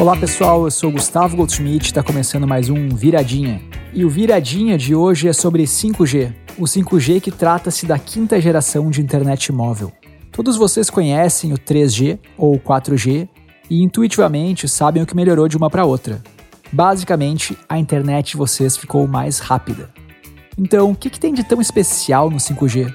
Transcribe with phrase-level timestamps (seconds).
[0.00, 3.60] Olá pessoal, eu sou Gustavo Goldschmidt, está começando mais um Viradinha.
[3.92, 8.90] E o Viradinha de hoje é sobre 5G, o 5G que trata-se da quinta geração
[8.90, 9.92] de internet móvel.
[10.32, 13.28] Todos vocês conhecem o 3G ou 4G
[13.68, 16.22] e intuitivamente sabem o que melhorou de uma para outra.
[16.72, 19.90] Basicamente, a internet de vocês ficou mais rápida.
[20.56, 22.90] Então, o que, que tem de tão especial no 5G?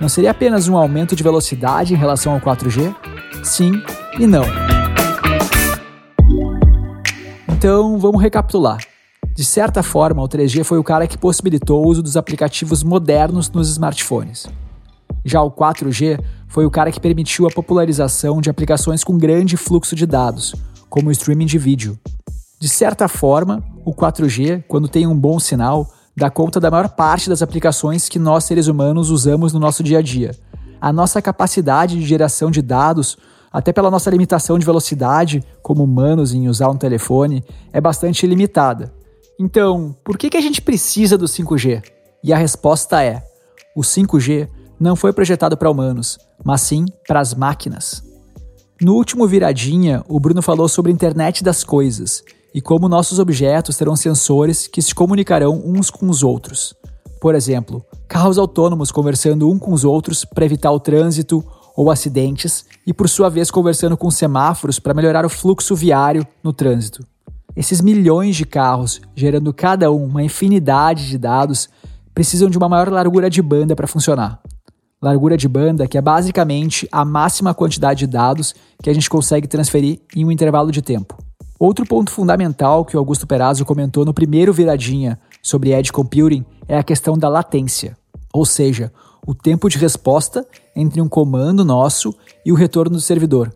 [0.00, 2.94] Não seria apenas um aumento de velocidade em relação ao 4G?
[3.42, 3.82] Sim
[4.16, 4.75] e não.
[7.58, 8.84] Então, vamos recapitular.
[9.34, 13.48] De certa forma, o 3G foi o cara que possibilitou o uso dos aplicativos modernos
[13.48, 14.46] nos smartphones.
[15.24, 19.96] Já o 4G foi o cara que permitiu a popularização de aplicações com grande fluxo
[19.96, 20.54] de dados,
[20.90, 21.98] como o streaming de vídeo.
[22.60, 27.26] De certa forma, o 4G, quando tem um bom sinal, dá conta da maior parte
[27.26, 30.36] das aplicações que nós seres humanos usamos no nosso dia a dia.
[30.78, 33.16] A nossa capacidade de geração de dados,
[33.50, 38.94] até pela nossa limitação de velocidade, como humanos em usar um telefone, é bastante limitada.
[39.36, 41.82] Então, por que, que a gente precisa do 5G?
[42.22, 43.20] E a resposta é:
[43.74, 48.00] o 5G não foi projetado para humanos, mas sim para as máquinas.
[48.80, 52.22] No último Viradinha, o Bruno falou sobre a internet das coisas
[52.54, 56.76] e como nossos objetos terão sensores que se comunicarão uns com os outros.
[57.20, 61.44] Por exemplo, carros autônomos conversando um com os outros para evitar o trânsito
[61.76, 66.52] ou acidentes e, por sua vez, conversando com semáforos para melhorar o fluxo viário no
[66.52, 67.06] trânsito.
[67.54, 71.68] Esses milhões de carros, gerando cada um uma infinidade de dados,
[72.14, 74.40] precisam de uma maior largura de banda para funcionar.
[75.00, 79.46] Largura de banda que é basicamente a máxima quantidade de dados que a gente consegue
[79.46, 81.16] transferir em um intervalo de tempo.
[81.58, 86.78] Outro ponto fundamental que o Augusto Perazzo comentou no primeiro viradinha sobre edge computing é
[86.78, 87.96] a questão da latência,
[88.32, 88.92] ou seja,
[89.26, 90.46] o tempo de resposta
[90.76, 93.52] entre um comando nosso e o retorno do servidor.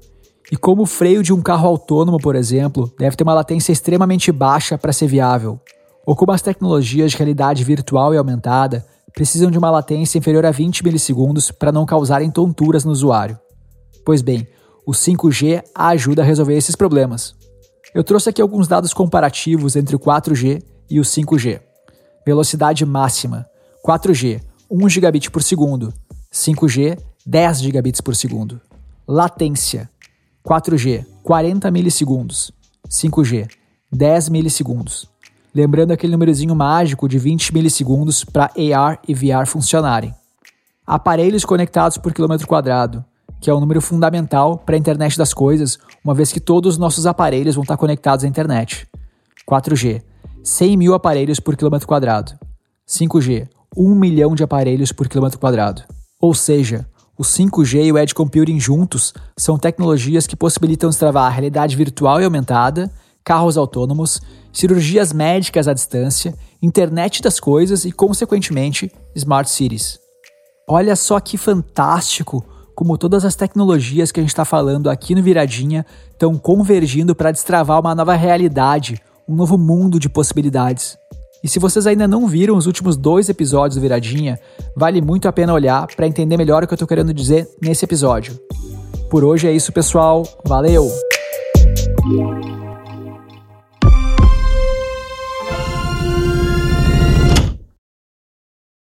[0.50, 4.32] E como o freio de um carro autônomo, por exemplo, deve ter uma latência extremamente
[4.32, 5.60] baixa para ser viável,
[6.04, 10.50] ou como as tecnologias de realidade virtual e aumentada precisam de uma latência inferior a
[10.50, 13.38] 20 milissegundos para não causarem tonturas no usuário.
[14.04, 14.48] Pois bem,
[14.86, 17.34] o 5G ajuda a resolver esses problemas.
[17.94, 21.60] Eu trouxe aqui alguns dados comparativos entre o 4G e o 5G.
[22.24, 23.46] Velocidade máxima:
[23.86, 25.92] 4G 1 gigabit por segundo,
[26.32, 28.60] 5G 10 gigabits por segundo.
[29.06, 29.90] Latência:
[30.46, 32.50] 4G 40 milissegundos,
[32.88, 33.48] 5G
[33.92, 35.08] 10 milissegundos.
[35.54, 40.14] Lembrando aquele númerozinho mágico de 20 milissegundos para AR e VR funcionarem.
[40.86, 43.04] Aparelhos conectados por quilômetro quadrado:
[43.40, 46.78] que é um número fundamental para a internet das coisas, uma vez que todos os
[46.78, 48.88] nossos aparelhos vão estar conectados à internet.
[49.48, 50.02] 4G,
[50.44, 52.32] 100 mil aparelhos por quilômetro quadrado.
[52.88, 55.82] 5G, 1 milhão de aparelhos por quilômetro quadrado.
[56.20, 56.86] Ou seja,
[57.20, 62.18] o 5G e o Edge Computing juntos são tecnologias que possibilitam destravar a realidade virtual
[62.18, 62.90] e aumentada,
[63.22, 69.98] carros autônomos, cirurgias médicas à distância, internet das coisas e, consequentemente, smart cities.
[70.66, 72.42] Olha só que fantástico
[72.74, 77.32] como todas as tecnologias que a gente está falando aqui no Viradinha estão convergindo para
[77.32, 78.98] destravar uma nova realidade,
[79.28, 80.96] um novo mundo de possibilidades.
[81.42, 84.38] E se vocês ainda não viram os últimos dois episódios do Viradinha,
[84.76, 87.84] vale muito a pena olhar para entender melhor o que eu estou querendo dizer nesse
[87.84, 88.38] episódio.
[89.08, 90.22] Por hoje é isso, pessoal.
[90.44, 90.88] Valeu!